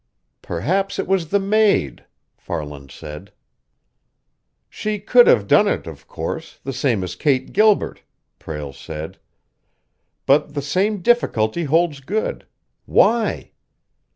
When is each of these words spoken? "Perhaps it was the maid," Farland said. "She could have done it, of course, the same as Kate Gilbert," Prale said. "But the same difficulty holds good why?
"Perhaps 0.41 0.97
it 0.97 1.05
was 1.07 1.27
the 1.29 1.37
maid," 1.39 2.05
Farland 2.35 2.89
said. 2.89 3.31
"She 4.67 4.97
could 4.99 5.27
have 5.27 5.45
done 5.45 5.67
it, 5.67 5.85
of 5.85 6.07
course, 6.07 6.59
the 6.63 6.73
same 6.73 7.03
as 7.03 7.15
Kate 7.15 7.53
Gilbert," 7.53 8.01
Prale 8.39 8.73
said. 8.73 9.19
"But 10.25 10.55
the 10.55 10.61
same 10.63 11.03
difficulty 11.03 11.65
holds 11.65 11.99
good 11.99 12.47
why? 12.87 13.51